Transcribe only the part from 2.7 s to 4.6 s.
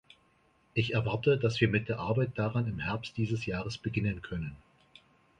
Herbst dieses Jahres beginnen können.